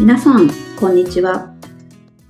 [0.00, 1.52] 皆さん、こんにちは。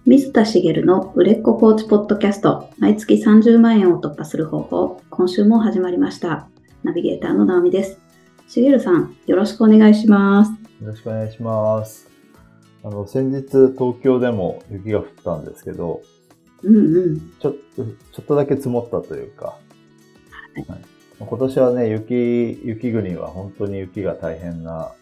[0.04, 6.48] 水田茂の売れっ子コーチポッドキャスト、毎月30万円を突破する方法、今週も始まりました。
[6.82, 8.00] ナビゲーターの直美です。
[8.48, 10.50] 茂さん、よろしくお願いします。
[10.50, 12.10] よろしくお願いします。
[12.82, 16.02] あの、先日東京でも雪が降ったんですけど、
[16.64, 17.20] うんうん。
[17.38, 19.54] ちょっと、ちょっとだけ積もったというか、は
[20.56, 20.80] いはい
[21.20, 24.99] 今年はね、雪、雪国は本当に雪が大変な、ね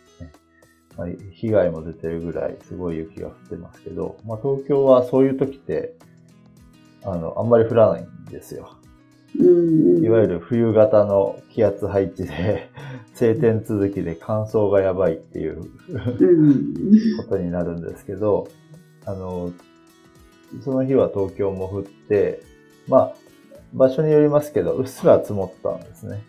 [0.98, 5.94] まあ被害も出てるぐらいすごい雪が降ってますけど、まあ、東京はそういう時って、
[7.04, 8.76] あの、あんまり降らないんですよ。
[9.36, 12.68] いわゆる冬型の気圧配置で、
[13.14, 16.74] 晴天続きで乾燥がやばいっていううん
[17.16, 18.48] ことになるんですけど、
[19.04, 19.52] あの、
[20.62, 22.42] その日は東京も降って、
[22.88, 23.14] まあ、
[23.72, 26.24] 場所によりますけど、うっすら積もったんですね。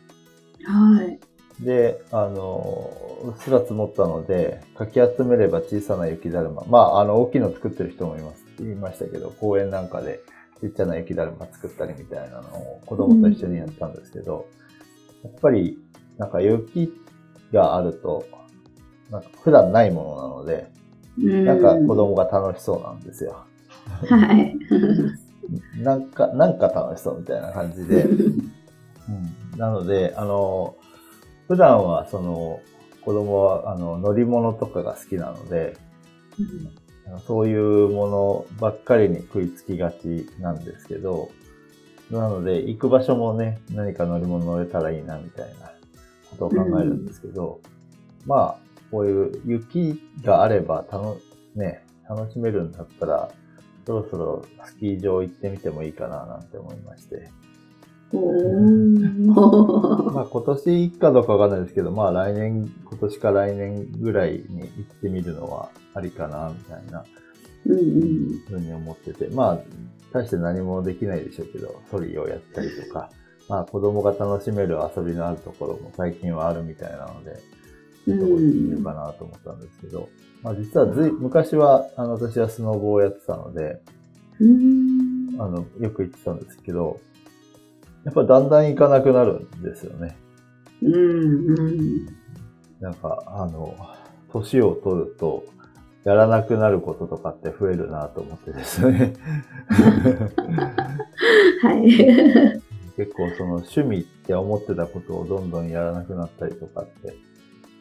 [0.63, 1.19] はい。
[1.59, 2.91] で、あの、
[3.23, 6.63] うっすら積もったので、かき集めれば小さな雪だるま。
[6.67, 10.21] まあ、あの、大きいの作ってる人もいます、言いましたけど、公園なんかで
[10.61, 14.47] ちっちゃな雪だるま作ったりみたいなのを子供と一緒にやったんですけど、
[15.23, 15.77] やっぱり、
[16.17, 16.93] なんか雪
[17.51, 18.25] があると、
[19.11, 20.71] なんか普段ないものなので、
[21.21, 23.43] うんなんか子供が楽しそうなんですよ。
[24.07, 24.57] はい。
[25.83, 28.05] なんか、なんか楽しそうみたいな感じで。
[29.09, 30.75] うんなので、あの、
[31.49, 32.61] 普段はその、
[33.01, 35.75] 子供はあの乗り物とかが好きなので、
[37.07, 41.31] あのそういうものばっかりに食いつきがちなんですけど、
[42.11, 45.71] なので、行く場所もね、何か乗り物乗れたらいいなみたいな
[46.29, 47.61] ことを考えるんですけど、
[48.27, 48.57] まあ、
[48.91, 51.19] こういう雪があれば楽、
[51.55, 53.31] ね、楽しめるんだったら、
[53.87, 57.31] そろそろスキー場行ってみてもいいかななんて思いまして。
[60.13, 64.69] まあ今年かどうかわかんないですけど、まあ来年、今年か来年ぐらいに行っ
[65.01, 67.05] てみるのはありかな、みたいな。
[68.47, 69.59] ふうに思ってて、まあ、
[70.11, 73.09] 大して何もできないでしょうけど、ソリをやったりとか、
[73.47, 77.37] まあ子供が楽しめる遊びのあるところも最近はあるみたいなので、
[78.07, 80.09] どこに行ってみようかなと思ったんですけど、
[80.41, 83.81] まあ実はずい、昔は、あの、私はスノボをやってたので、
[84.39, 85.35] うん。
[85.37, 86.99] あの、よく行ってたんですけど、
[88.05, 90.17] やっぱだんだん行かなくなるんですよね。
[90.81, 92.19] うんうん
[92.79, 93.75] なんか、あの、
[94.31, 95.43] 年を取ると、
[96.05, 99.13] やらなくなることとかって増えるなと思ってですね。
[101.61, 101.91] はい。
[102.95, 107.15] 結構その趣味って思ってたことをどんどんやらなくなったりとかって、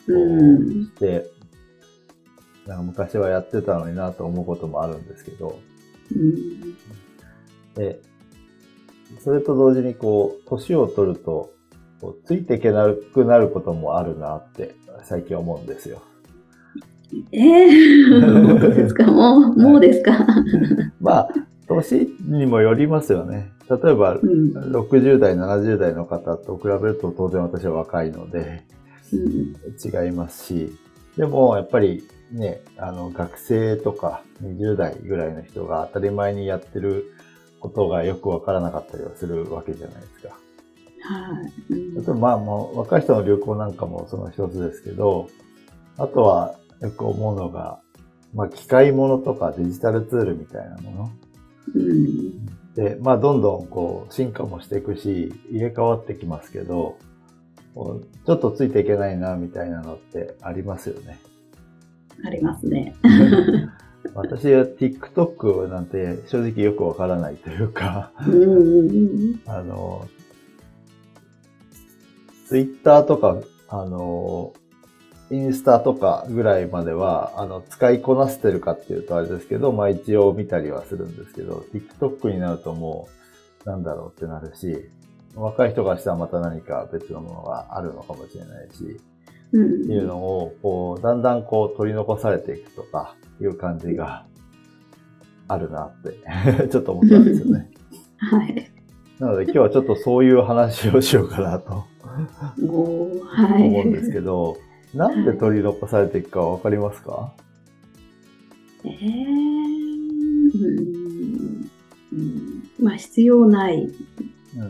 [0.06, 1.30] して、
[2.66, 5.58] なんか昔はやってたのになと思うこともあるんですけど、
[6.14, 6.76] うん
[7.74, 8.00] で、
[9.20, 11.50] それと同時にこう、年を取ると、
[12.26, 16.00] ついていけなくなることもあるなって最近思うんですよ。
[17.32, 19.04] えー、本当ですか？
[19.10, 20.12] もう、もうですか、
[21.00, 21.28] まあ、
[21.66, 23.50] 年にもよりますよね。
[23.69, 24.52] 例えば、うん。
[24.72, 28.62] 60代、70代の方と比べると当然私は若いので
[29.12, 30.04] うん。
[30.06, 30.72] 違いますし、
[31.16, 37.04] でもやっぱりね、あの学生とか20代ぐらいの人が当たり前にやってる
[37.60, 40.28] ことがよくわからなかったりはするわけじゃないですか。
[41.00, 45.28] はいうん例えばまあもう若い人の旅行なんかもその一つですけど、
[45.96, 47.80] あとはよく思うのが、
[48.34, 51.10] まあ機械物とかデジタルツールみたいなもの。
[51.74, 52.48] うん
[52.78, 56.96] で、まあ、どんどんこう、進化もしていくし、入れ替わってきますけど、
[57.75, 61.19] ちょっとついていけないな、みたいなのってありますよね。
[62.25, 62.94] ありますね。
[64.14, 68.12] 私は TikTok なんて正直よくわからないというか、
[69.47, 70.09] あの、
[72.48, 73.37] Twitter とか、
[73.69, 74.53] あの、
[75.31, 83.08] インスタとかぐらいまでは、あの、使いこなせてるかっていうとあれですけど、まあ一応見たりはするんですけど、TikTok になるとも
[83.66, 84.88] う、なんだろうってなるし、
[85.34, 88.99] 若い人からしたらまた何か別のものがあるのかもしれないし、
[89.56, 89.56] い
[89.98, 94.26] うのを、こう、だんだんこう取り残されていくとか、いう感じが
[95.46, 97.70] あるなって、 ちょっと思ったんですよね。
[98.18, 98.70] はい。
[99.20, 101.84] なので今日はちょっとそういう話をしようかなと
[103.26, 103.62] はい。
[103.64, 104.56] 思うんですけど、
[104.94, 107.32] なんで取り残されていくかわかりますか？
[108.84, 108.94] えー
[110.54, 111.70] うん
[112.12, 113.88] うんまあ必要ない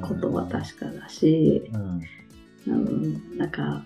[0.02, 2.00] ことは確かだし、うん。
[2.66, 3.84] うん、なんか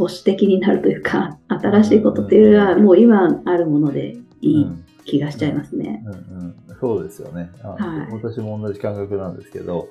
[0.00, 6.02] 保守的になるというか新しいことっていうよりはもう今あるものでいいうん気がしちゃいますね。
[6.06, 9.88] うんうん、そうですよね、あはい私も同じ感覚なんですけど、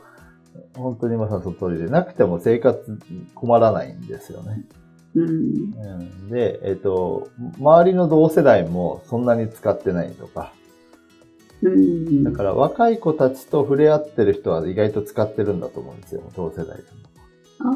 [0.75, 2.97] 本当にまさにその通りで、なくても生活
[3.35, 4.65] 困らないんですよね。
[5.15, 5.27] うん。
[5.27, 7.27] うん、で、えっ、と、
[7.59, 10.53] 周りの同世代もそんなに使ってないとか、
[11.61, 12.23] うん。
[12.23, 16.77] だから若い子たちと触れ合ってる人は意外と使ってるんだと思うんですよ、同世代でも。
[17.61, 17.73] ああ、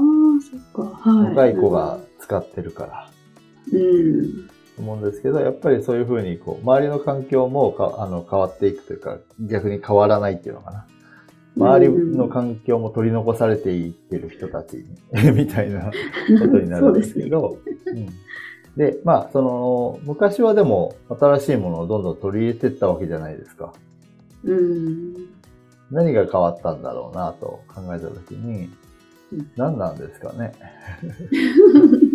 [0.73, 1.09] そっか。
[1.09, 1.29] はい。
[1.31, 3.09] 若い子が使ってるから。
[3.71, 4.49] うん。
[4.77, 10.85] 思うんですけど、やっぱりそういうふうに、こう、周りの環境もかあの変わっていくというか、逆に変わらないっていうのかな。
[11.55, 15.91] 周りの環境も取り残されていってる人たちにみたいなこ
[16.39, 18.09] とになるんですけど、うん
[18.75, 23.71] で、まあ、その、昔はでも新しいものをどんどん取り入れていったわけじゃないですか。
[24.43, 25.13] うん。
[25.91, 28.71] 何が変わったんだろうなと考えたときに
[29.31, 30.53] うん、何なんですかね。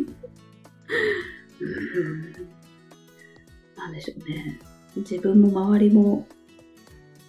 [3.76, 4.61] なんでしょうね。
[4.96, 6.26] 自分も周りも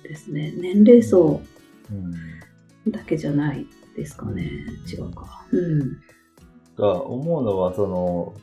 [0.04, 1.42] ですね、年齢層
[1.92, 1.94] う
[2.90, 4.50] んだけじゃないですかね。
[4.92, 5.46] 違うか。
[5.52, 6.02] うん。
[6.78, 8.34] が思うのは、その、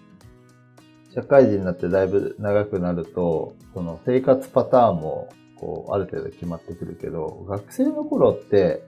[1.14, 8.86] 社会人になってだいぶ長くなると、その生活パターンも、こう、ある程度決まってくるけど、学生の頃って、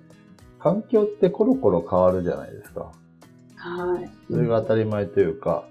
[0.58, 2.92] 環境ってコロコロ変わるじゃないですか。
[3.56, 4.10] はい。
[4.30, 5.68] それが当たり前というか、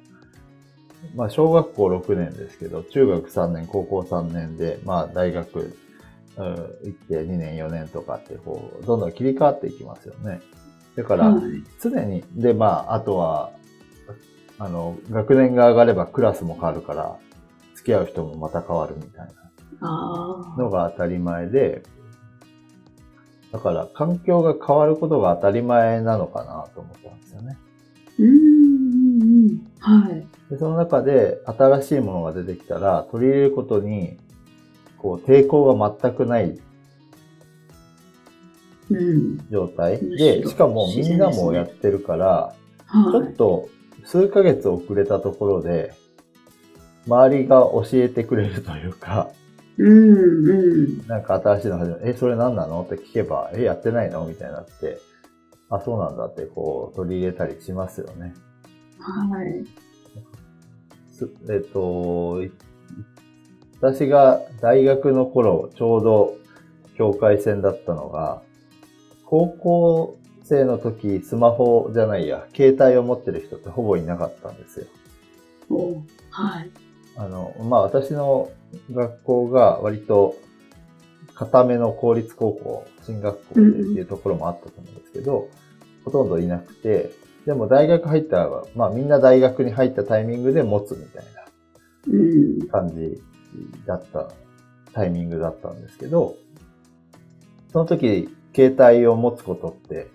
[1.15, 5.77] まあ、小学校6年ですけど、中学3年、高校3年で、まあ、大学、
[6.37, 10.41] うん行って2年、4年とかって、こう、どんどん切り替わっていきますよね。
[10.95, 11.63] だから、はい。
[11.81, 13.51] 常に、で、まあ、あとは、
[14.59, 17.17] あの、学年が上がればクラスも変わるから、
[17.75, 19.27] 付き合う人もまた変わるみたい
[19.81, 21.83] あなのが当たり前で、
[23.51, 27.57] だから環境が変わることが当たり前なのかなと思ったんですよね。
[28.19, 28.23] ー。
[28.23, 28.86] うん
[29.37, 29.61] うんうん。
[29.79, 30.27] はい。
[30.49, 34.17] で、その中で新しいものが出てきたら、取り入れることに、
[34.97, 36.59] こう、抵抗が全くない
[38.89, 39.37] うん。
[39.51, 42.55] 状態むしで、ろしかもみんなもやってるから、
[42.91, 43.33] ちょはい。
[43.33, 43.69] っと
[44.05, 45.93] 数ヶ月遅れたところで、
[47.05, 49.29] 周りが教えてくれるというか、
[49.77, 50.53] うんう
[51.03, 51.07] ん。
[51.07, 52.81] なんか新しいの始めえ、それ何なの？
[52.81, 54.25] って聞けば、え、やってないの？
[54.25, 54.99] みたいになって、
[55.69, 58.33] あ、そうなんだってこう取り入れたりしますよね。
[59.11, 59.65] はい。
[61.11, 62.51] すえっと、い
[63.79, 66.37] 私が大学の頃、ちょうど
[66.97, 68.41] 境界線だったのが、
[69.25, 74.87] 高校生の時、スマホじゃないや、携帯を持ってる人ってほぼいなかったんですよ。
[75.69, 76.01] お
[76.31, 76.71] はい。
[77.15, 78.51] あの、まあ私の
[78.91, 80.35] 学校が割と
[81.33, 85.49] 固めの公立高校、進学校っていうところもあったと思うんですけど、
[86.03, 87.11] ほとんどいなくて、
[87.47, 91.23] でも大学入ったら、まあみんな大学に入ったタイミングで持つみたい
[92.09, 92.59] うん。
[92.59, 93.21] な感じ
[93.85, 94.27] だった、
[94.93, 96.35] タイミングだったんですけど、
[97.71, 100.09] その時、携帯を持つことって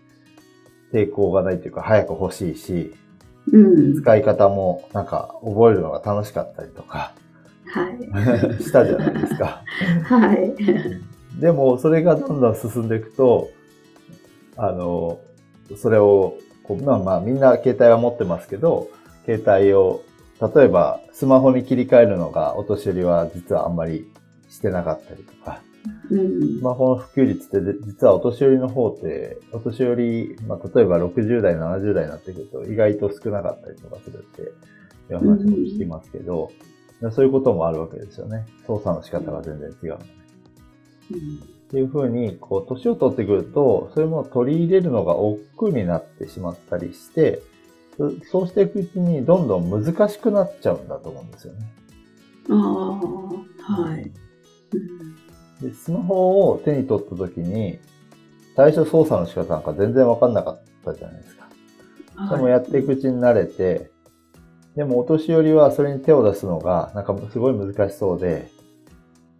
[0.92, 2.92] 抵抗がないというか早く欲しいし、
[3.50, 3.94] うん。
[3.94, 7.14] 使い方もなんか覚えるのが楽しかったりとか
[7.64, 7.88] は
[8.58, 8.62] い。
[8.62, 9.62] したじゃないですか。
[10.04, 11.40] はい。
[11.40, 13.48] でも、それがどんどん進んでいくと、
[14.58, 15.18] あの、
[15.76, 16.34] それを、
[16.64, 18.88] こうまあまあみんな携帯は持ってますけど、
[19.24, 20.02] 携帯を、
[20.40, 24.10] 例えばスマホに切り替えるのがお年寄りは実はあんまり
[24.50, 25.62] してなかったりとか、
[26.10, 26.62] うんス。
[26.62, 34.44] マホの普及率ってで実はお年寄りの方って、お年寄り、まあ例えば60代、70代になってくると意外と少なかったりとかするってい
[35.14, 36.50] う話も聞きますけど、
[37.12, 38.46] そういうこともあるわけですよね。
[38.66, 40.04] 操作の仕方が全然違うので。
[41.72, 47.42] っていうふうに、こう、年を取ってくると、そういうものを取り入れるのが億劫になってしまったりして、
[47.96, 51.60] そそうしていくうちにどんどん難しくなっちゃうんだと思うんですよね。
[52.50, 54.02] ああ、はい。
[54.02, 55.22] うん
[55.62, 57.78] で、スマホを手に取った時に、
[58.56, 61.48] 最初操作の仕方なんか全然わかんなかったじゃないですか。
[62.30, 63.90] でもやっていくうちに慣れて、
[64.76, 68.50] でもお年寄りはそれに手を出すのが、なんかすごい難しそうで、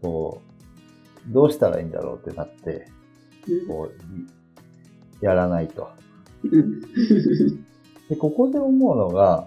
[0.00, 0.51] こう、
[1.28, 2.88] どうしたらいいんだろうってなって、
[3.68, 3.90] こ
[5.20, 5.88] う、やらないと。
[6.44, 6.80] うん
[8.08, 9.46] で、ここで思うのが、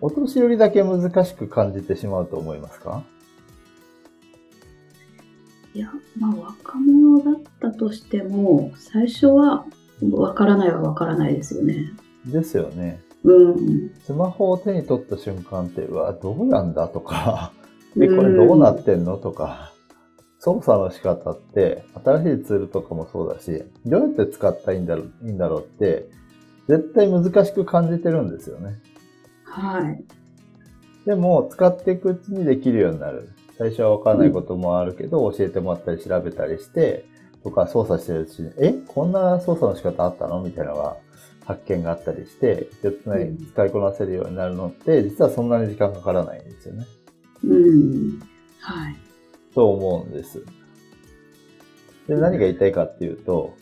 [0.00, 3.02] お年寄りだけ難しく感じてしまうと思いますか？
[5.74, 9.64] いや、まあ、若者だったとしても、最初は、
[10.10, 11.92] わからないはわからないですよね。
[12.26, 13.00] ですよね。
[13.24, 13.90] うん。
[14.04, 17.52] スマホを手に取った瞬間って、うわ、どうなんだとか、
[17.96, 19.71] え、これどうなってんのとか、
[20.44, 26.08] 操作の仕方って、新しいツールとかもそうだし、どうやって使ったらいいんだろういいんだろうって、
[26.68, 28.80] 絶対難しく感じてるんですよね。
[29.44, 30.04] はい。
[31.06, 33.28] でも、使っていくうちにできるようになる。
[33.56, 37.04] 最初はわからないこともあるけど、教えてもらったり調べたりして、
[37.44, 40.42] とか操作してるうちに、え、こんな操作の仕方あったの？
[40.42, 40.96] みたいなのが
[41.44, 46.86] 発見があったりして、手伝い使いこなせるようになるのって、実はそんなに時間かからないんですよね。
[47.44, 48.20] うん。
[48.58, 48.96] はい。
[49.54, 50.44] と思うんです。
[52.08, 53.54] で、何が言いたいかっていうと、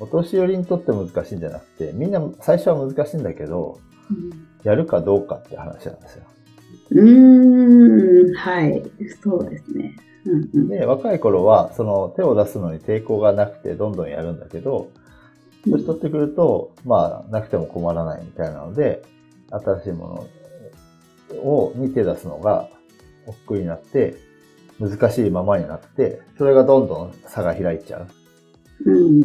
[0.00, 3.78] お年寄りにとって難しいんじゃなくて、みんな最初は難しいんだけど、
[4.10, 6.24] うんやるかどうかって話なんですよ。
[6.90, 8.82] うーん、はい。
[9.22, 9.94] そうですね。
[10.24, 10.68] うんうん。
[10.68, 14.90] で、若い頃は、その手を出すのに抵抗がなくてどんどんやるんだけど、
[15.66, 19.02] 年取ってくると、まあ、なくても困らないみたいなので、
[19.50, 20.28] 新しいも
[21.34, 22.68] のを、に手出すのが
[23.26, 24.16] 億劫になって、
[24.80, 29.20] 難しいままになって、それがどんどん差が開いちゃううん。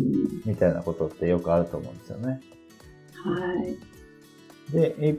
[0.46, 2.42] みたいなことってよくあると思うんですよね。
[3.24, 4.74] はい。
[4.74, 5.16] で、え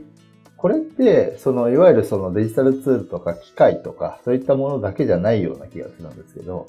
[0.55, 6.67] これって、その、いわゆるそのデジタルツールとか機械とか、そういったものだけじゃないような気がするんですけど、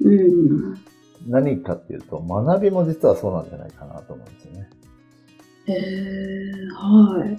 [0.00, 0.76] うん。
[1.26, 4.70] 何かっていうと、学びも実はそうなんじゃないかなと思うんですよね。
[5.66, 7.38] へえはい。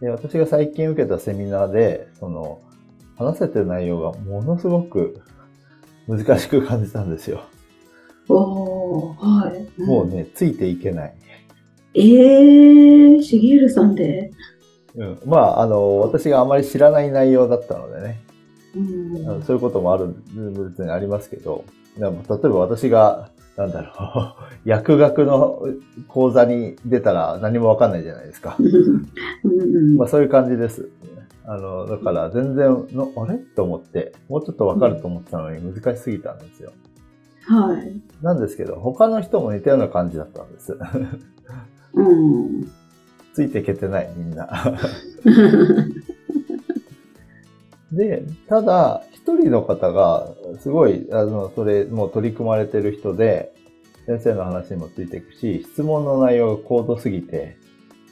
[0.00, 2.60] で、私が最近受けたセミナーで、その、
[3.18, 5.20] 話せてる内容がものすごく
[6.06, 7.42] 難しく感じたんですよ。
[8.28, 9.80] おー、はい。
[9.82, 11.14] もうね、ついていけない。
[11.94, 14.30] えー、しげるさんで？
[14.94, 15.18] うん。
[15.26, 18.20] まあ、あの、私があまり知らない内容だったのでね、
[18.76, 20.14] うんそういうこともある、
[20.68, 21.64] 別にありますけど、
[21.98, 25.62] でも例えば私が、なんだろう、 薬学の
[26.06, 28.56] 講座に出たら何もわかんないじゃないですか。
[28.58, 28.68] うん
[29.50, 30.88] うんまあそういう感じです。
[31.50, 33.38] あの、だから全然の、あれ？
[33.38, 36.72] と思って、もうちょっとわかると思ってたのに難しすぎたんですよ。
[37.46, 37.98] はい。
[38.22, 40.76] なんですけど、他の人も似たような感じだったんです。
[41.94, 42.68] うん。
[43.32, 44.78] ついていけてない、みんな。
[47.92, 50.28] で、ただ、一人の方が、
[50.60, 53.54] すごい、あの、それ、もう取り組まれてる人で、
[54.04, 57.56] 先生の話にもついていくし、質問の内容が高度すぎて、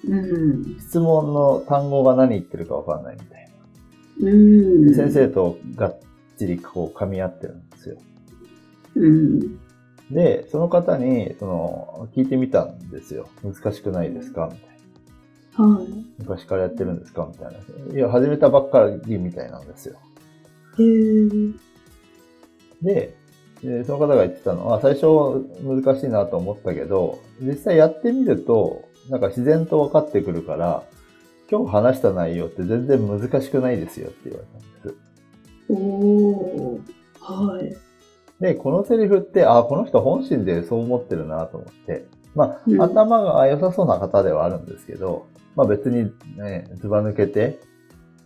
[0.08, 0.78] うん。
[0.78, 3.48] 質問の単語が何言ってるかわかんないみたい
[4.20, 4.86] うん。
[4.86, 4.94] な。
[4.94, 5.98] 先生とがっ
[6.38, 7.96] ちりこう噛み合ってるんですよ。
[8.94, 9.58] うん。
[10.10, 13.28] で、その方に、その、聞いてみたんですよ。
[13.42, 14.48] 難しくないですか？
[14.52, 14.68] みたい
[15.58, 15.74] な。
[15.74, 15.88] はい。
[16.18, 17.28] 昔からやってるんですか？
[17.28, 17.94] みたいな。
[17.94, 19.96] いや、始めたばっかりみたいなんですよ。
[20.78, 21.54] へー
[22.82, 23.16] で、
[23.62, 25.06] でその方が言ってたのは、最初
[25.64, 30.82] 難しいなと思ったけど、実際やってみると、なんか自然と分かってくるから、
[31.50, 34.94] 今日話した内容って全然難しくないですよって言われたんです。
[35.68, 36.96] おー。
[37.20, 37.76] はい。
[38.40, 47.58] で、このセリフって、あ、この人本心でそう思ってるなと思って、まあ、うん頭が良さそうな方ではあるんですけど、まあ別にね、ずば抜けて、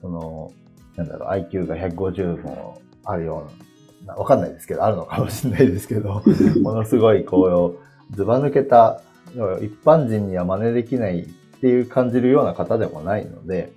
[0.00, 0.52] その、
[0.96, 3.48] なんだろう、IQ が150もあるよ
[4.02, 6.22] うな、わかんないですけど、あるのかもしれないですけど、
[6.60, 7.78] ものすごいこ
[8.10, 9.00] う、ずば抜けた、
[9.34, 13.72] 一般人には真似できないっていう感じるような方でもないので、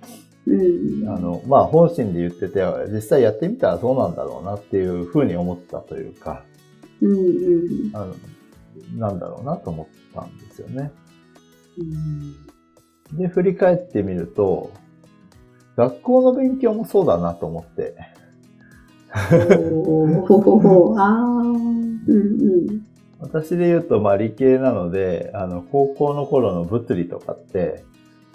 [0.46, 1.08] うん。
[1.08, 6.44] あの、まあ本心で言ってて、実際やってみたらそうなんだろうなっていうふうに思ったというか、
[7.00, 7.96] うんうん。
[7.96, 8.14] あの、
[8.96, 10.90] なんだろうなと思ったんですよね。
[11.78, 13.18] うん。
[13.18, 14.70] で、振り返ってみると、
[15.76, 17.96] 学校の勉強もそうだなと思って、
[19.72, 20.94] おー。
[21.00, 21.74] あー。
[22.06, 22.86] うんうん。
[23.24, 27.84] 私で言うと、まあ理系なので、あの、高校の頃の物理とかって、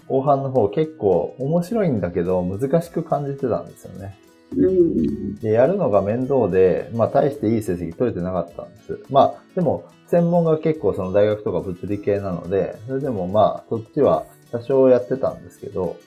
[0.08, 4.18] 後半の方結構面白いんだけど難しく感じてたんですよね。
[4.58, 5.36] うん。
[5.36, 9.00] で、やるのが面倒で、まあ大していい成績取れてなかったんです。
[9.10, 15.98] まあ、でも、専門が結構その大学とか物理系なので、それでもまあ、そっちは多少やってたんですけど、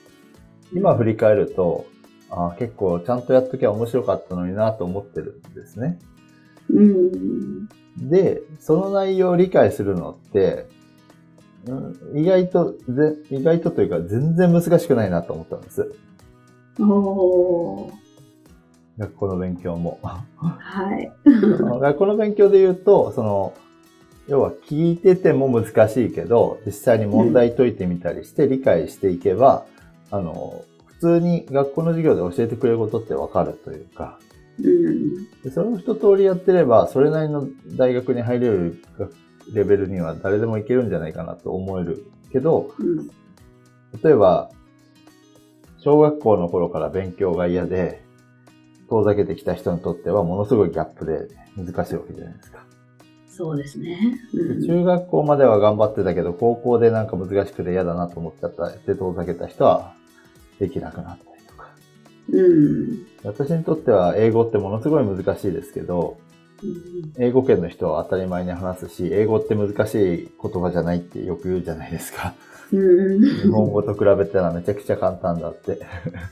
[0.73, 1.85] 今振り返ると、
[2.29, 5.99] あー結構ちゃんとやっときゃ面白かったのになと思ってるんですね。
[6.69, 7.69] うん。
[7.97, 10.67] で、その内容を理解するのって、
[11.65, 15.95] うん意外と、ぜ意外とというか全然難しくないなと思ったんです。
[16.79, 17.93] おー。
[18.97, 19.99] 学校の勉強も。
[20.01, 21.11] はい。
[21.79, 23.53] 学校の勉強で言うと、その、
[24.27, 29.65] 要は聞いてても難しいけど、実際に問題解いてみたりして理解していけば、
[30.11, 34.32] あの、普通に学校の授業で教えてくれることってわかるというか、うん。
[35.43, 38.81] でそれを一通りやってれば、それなりの大学に入れる
[39.53, 43.07] レベルには誰でもいけるんじゃないかなと思えるけど、うん。
[44.03, 44.49] 例えば、
[45.79, 48.03] 小学校の頃から勉強が嫌で、
[48.89, 52.63] 遠ざけてきた人にとってはものすごいギャップで難しいわけじゃないですか。
[53.27, 53.97] そうですね。
[54.33, 54.67] うん。
[54.67, 59.95] 中学校までは頑張ってたけど、高校でなんか難しくて嫌だなと思っちゃったで遠ざけた人は
[60.59, 61.32] できなくなった。
[62.31, 63.05] うん。
[63.23, 72.33] 私にとっては英語ってものすごい難しいですけど、うん英語圏の人は当たり前に話すし、英語って難しい言葉じゃないってよく言うじゃないですか。
[72.71, 75.79] うん日本語と比べたらめちゃくちゃ簡単だって。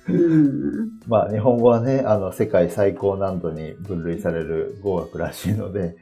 [0.10, 5.98] うん まあ日本語はね、あの世界最高難度に分類される語学らしいので、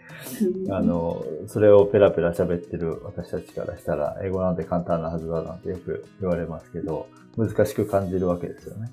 [0.69, 8.91] あの、それをペラペラ喋ってる私たちからしたら、英語なんて簡単なはずだなんてよく言われますけど、難しく感じるわけですよね。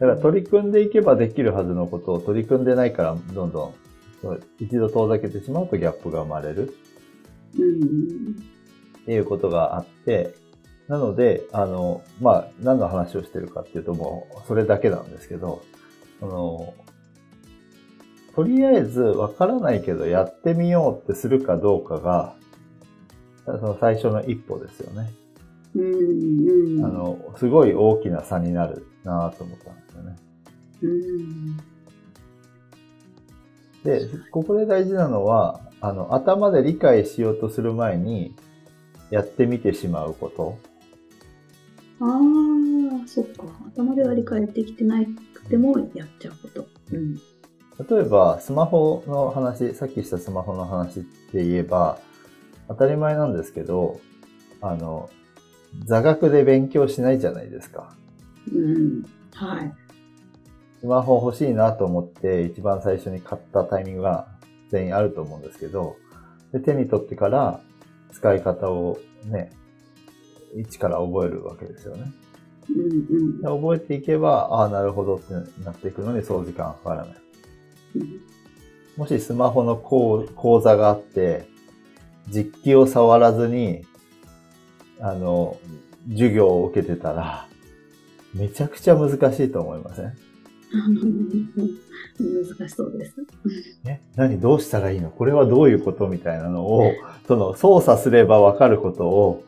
[0.00, 3.74] だから取り組んでいけばできるはずのことを取り組んでないから、どんどん
[4.58, 6.74] 一度遠ざけてしまうとギャップが生まれる
[7.58, 8.50] うん
[9.02, 10.34] っていうことがあって、
[10.88, 15.62] なので、あの、まあ、何の話をしてるかっていうともう、それだけなんですけど、
[16.22, 16.74] あの、
[18.34, 22.34] とりあえずわからないけどやってみようってするかどうかが、
[23.44, 25.12] その最初の一歩ですよね。
[25.74, 30.16] うんうんあの、すごい大きな差になるなと思ったんですよね。
[30.82, 31.60] うん
[33.84, 38.34] で、ここで大事なのは、あの、頭で理解しようとする前に、
[39.10, 40.58] やってみてしまうこと。
[42.00, 43.44] ああ、そっか。
[43.74, 44.98] 頭では理解できてな
[45.34, 46.66] くてもやっちゃうこと。
[46.92, 47.16] うん。
[47.16, 51.98] 例えば、スマホの話、さっきしたスマホの話って言えば、
[52.68, 54.00] 当たり前なんですけど、
[54.60, 55.10] あの、
[55.84, 57.94] 座学で勉強しないじゃないですか。
[58.52, 59.04] うん。
[59.34, 59.72] はい。
[60.80, 64.28] スマホ欲しいなと思って一番最初に買ったタイミングが
[64.70, 65.96] 全員あると思うんですけど、
[66.52, 67.60] で手に取ってから
[68.12, 69.50] 使い方をね、
[70.56, 72.12] 一から覚えるわけですよね。
[72.68, 75.34] うんで覚えていけば、ああ、なるほどって
[75.64, 77.16] なっていくのにそう時間かからない。
[77.96, 78.20] うん。
[78.96, 81.48] もしスマホの講講座があって、
[82.28, 83.84] 実機を触らずに、
[85.00, 85.58] あの、
[86.10, 87.48] 授業を受けてたら、
[88.34, 90.12] めちゃくちゃ難しいと思いません？
[92.18, 93.14] 難しそうです。
[93.86, 95.10] え何どうしたらいいの？
[95.10, 96.06] これはどういうこと？
[96.06, 96.92] みたいなのを、
[97.26, 99.44] その操作すればわかることを、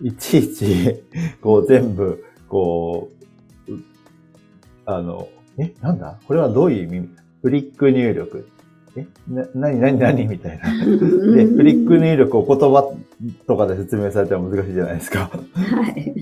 [0.00, 1.02] いちいち、
[1.42, 3.10] こう全部、こ
[3.68, 3.80] う、う
[4.86, 5.28] あの、
[5.58, 5.74] え？
[5.82, 6.18] なんだ？
[6.26, 7.08] これはどういう意味？
[7.42, 8.48] フリック入力。
[8.96, 9.06] え？
[9.28, 10.70] な、なになになにみたいな。
[10.72, 12.94] で、フリック入力を言葉
[13.46, 15.30] とかで説明されたら難しいじゃないですか。
[15.54, 16.14] はい。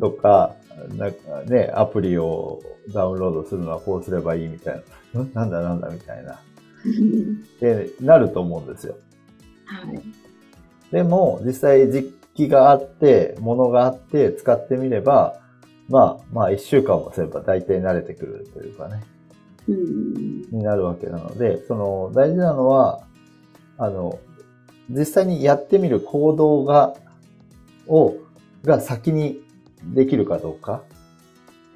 [0.00, 0.54] とか、
[0.94, 2.60] なんかね、アプリを
[2.92, 4.82] ダウンロードするのはこうすればいいみたい
[5.14, 5.22] な。
[5.22, 5.32] ん？
[5.34, 6.40] なんだなんだみたいな。
[7.60, 8.96] で、なると思うんですよ。
[9.66, 10.00] はい。
[10.92, 15.40] でも、実際実機があって、ものがあって、使ってみれば、
[15.88, 19.02] まあ、まあ、一週間もすれば大体慣れてくるというかね、
[19.68, 20.42] うん。
[20.50, 23.02] になるわけなので、その、大事なのは、
[23.76, 24.18] あの、
[24.90, 26.94] 実際にやってみる行動が、
[27.86, 28.14] を、
[28.64, 29.42] が先に
[29.94, 30.82] できるかどうか。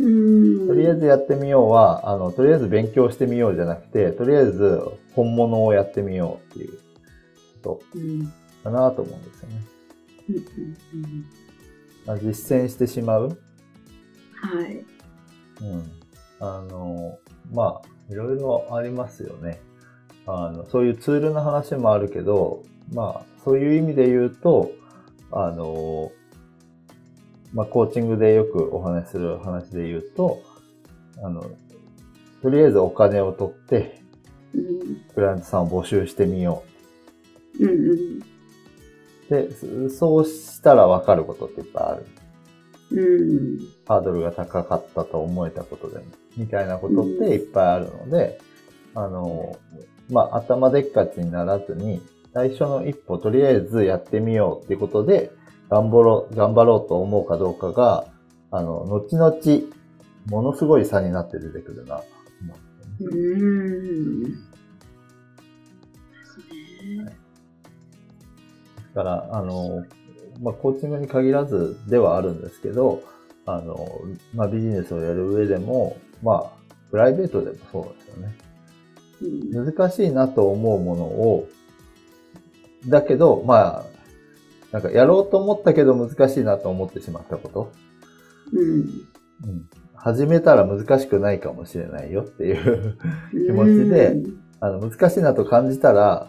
[0.00, 0.66] うん。
[0.68, 4.80] とりあえずやってみようは、あの、とりあえず勉強してみようじゃなくて、とりあえず
[5.14, 6.78] 本物をやってみようっていう
[7.62, 8.26] こうん。
[8.26, 8.32] と
[8.64, 9.62] かなと思うんですよね。
[10.28, 11.24] うんうん
[12.06, 13.28] まあ、実践してしまう。
[13.28, 14.84] はい。
[15.60, 15.90] うん。
[16.40, 17.18] あの、
[17.52, 19.60] まあ、いろいろありますよね。
[20.26, 24.72] あの、そういうツールの話もあるけど、まあ、そういう意味で言うと、
[25.30, 26.10] あの、
[27.52, 30.42] まあ、コーチングでよくお話しする話で言うと、
[31.22, 31.44] あの、
[32.42, 34.00] とりあえずお金を取って、
[34.54, 34.96] うん。
[35.14, 36.62] クライアントさんを募集してみよ
[37.60, 38.18] うんうん。
[38.18, 38.22] う。
[39.30, 39.50] で、
[39.90, 42.06] そそうしたらわかることっていっぱいある。
[42.90, 43.58] うん。
[43.86, 46.04] ハードルが高かったと思えたことでも、
[46.36, 48.40] みたいなことっていっぱいあるので、
[48.94, 49.58] あの、
[50.10, 52.02] まあ、頭でっかちにならずに、
[52.34, 55.30] 最初の一歩、とりあえずやってみようっていうことで、
[55.70, 58.06] 頑張ろう、頑張ろうと思うかどうかが、
[58.50, 59.34] あの、後々、
[60.26, 62.02] ものすごい差になって出てくるな
[63.00, 64.22] うん。
[64.22, 64.32] です
[66.94, 67.16] ね。
[68.94, 69.84] だから、あの、
[70.40, 73.02] まあ、コーチングに限らずではあるんですけど、
[73.46, 73.88] あの、
[74.34, 76.50] まあ、ビジネスをやる上でも、まあ、
[76.90, 78.36] プライベートでもそうですよね。
[78.42, 78.52] うん
[79.52, 81.48] 難しいなと思うものを、
[82.88, 83.84] だけど、まあ、
[84.72, 87.72] なんかやろうと思ったけど難しいなと思ってしまったこと？
[88.52, 88.70] うん。
[88.70, 88.84] うん。
[89.94, 92.96] 始めたら難しくないかもしれないよっていう
[93.30, 94.16] 気持ちで
[94.60, 96.28] あの、難しいなと感じたら、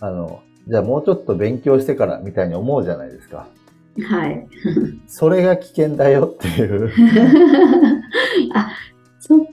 [0.00, 3.48] あの、じゃあもうちょっと勉強してからみたいに思うじゃないですか。
[3.96, 4.04] うん。
[4.04, 4.46] はい。
[5.08, 6.90] それが危険だよっていう。
[8.54, 8.70] あ、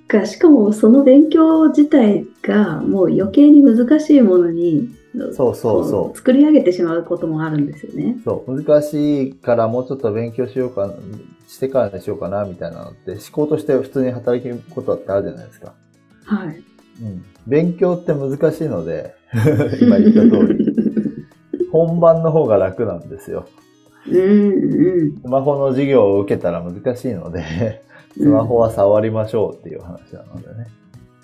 [0.09, 0.25] か。
[0.25, 4.89] しかもその勉強自体がもう余計に難しいものに
[5.33, 8.17] そうそうそうこ作り上げてしまうこともあるんですよね。
[8.23, 10.93] そう、難しいからもうちょっと勉強しようか、
[11.47, 15.73] してからにしようかなみたいなのって思考として普通に働くことってあるじゃないですか。
[16.25, 16.63] はい。
[17.01, 17.25] うん。
[17.47, 19.15] 勉強って難しいので、
[19.81, 20.75] 今言った通り、
[21.71, 23.47] 本番の方が楽なんですよ。
[24.07, 25.21] うんうん。
[25.21, 27.81] スマホの授業を受けたら難しいので、
[28.13, 30.67] スマホは触りましょうっていう話なのでね。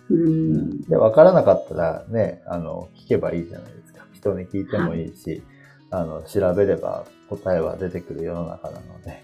[0.10, 0.82] うん。
[0.82, 4.06] で、わからなかったらね、あの、聞けばいいじゃないですか。
[4.14, 5.44] 人に聞いてもいいし、
[5.92, 9.24] あの、調べれば答えは出てくる世の中なので、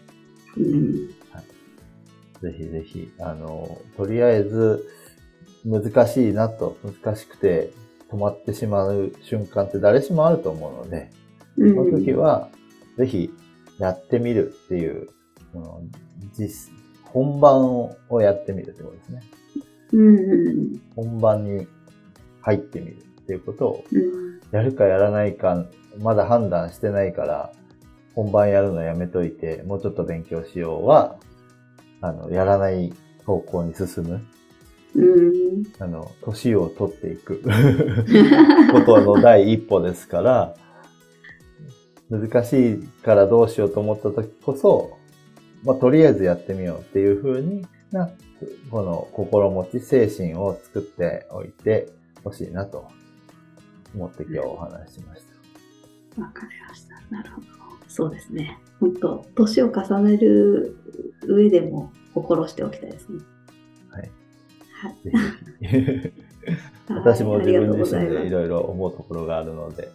[0.57, 1.07] うん。
[2.41, 4.83] ぜひぜひ、あの、とりあえず、
[5.63, 7.71] 難しいなと、難しくて
[8.09, 11.11] 止まってしまう瞬間って誰しもあると思うので、
[11.57, 11.75] うん。
[11.75, 12.49] その時は、
[12.97, 13.29] ぜひ
[13.77, 15.07] やってみるっていう、
[15.53, 15.81] その
[16.33, 16.71] 実、
[17.13, 19.21] 本番をやってみるってことですね。
[19.93, 21.67] うんうん本番に
[22.41, 24.39] 入ってみるっていうことを、うん。
[24.51, 25.65] やるかやらないか、
[25.99, 27.51] まだ判断してないから、
[28.15, 31.17] 本番やるのやめといて、もうちょっと勉強しようは、
[32.01, 32.93] あの、やらない
[33.25, 34.21] 方向に進む。
[34.95, 35.63] うん。
[35.79, 37.41] あの、年を取っていく
[38.73, 40.55] ことの第一歩ですから、
[42.09, 44.97] 難しいからどうしようと思った時こそ、
[45.63, 48.09] まあ、とりあえずやってみようっていう風にな、
[48.69, 51.89] この心持ち、精神を作っておいて
[52.23, 52.87] ほしいなと
[53.93, 55.23] 思って今日お話ししまし
[56.15, 56.21] た。
[56.21, 56.95] わかりました。
[57.15, 57.47] なるほど。
[57.87, 58.57] そうですね。
[58.79, 60.77] 本当年を重ねる
[61.23, 63.19] 上でも心しておきたいですね。
[63.89, 64.11] はい。
[64.81, 66.13] はい。
[66.89, 69.89] 私も自分自身でいろいろ思うところがあるので、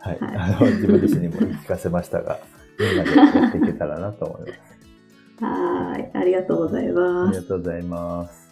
[0.00, 0.18] はい。
[0.18, 2.40] はいあの自分自身にも言い聞かせましたが、
[2.78, 4.75] みんなでやっていけたらなと思います。
[5.40, 6.10] はい。
[6.16, 7.38] ありがとうございあます。
[7.38, 8.48] りがとうございます。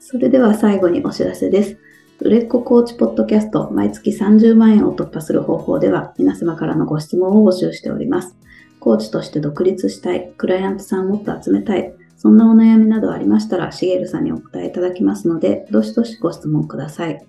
[0.00, 1.78] それでは最後にお知らせです。
[2.20, 8.36] 売れっ子コーチポッドキャスト毎月30万円を突破する方法では皆様からのご質問を募集しております。
[8.80, 17.24] コーチとして独立したい、クライアントさんをもっと集めたい、そんなお悩みなどありましたら、しげるさんにお答えいただきますので、どしどしご質問ください。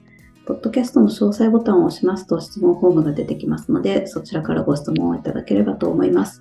[0.45, 6.39] ポッドキャストの詳細ボタンを押しますと質問フォームが出てきますので、そちらからご質問をいただければと思います。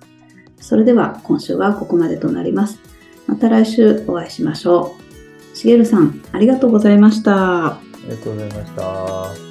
[0.59, 2.79] それでは今週はここまでとなります。
[3.27, 4.95] また来週お会いしましょ
[5.53, 5.57] う。
[5.57, 7.67] しげるさん、ありがとうございました。
[7.67, 9.48] ありがとうございました。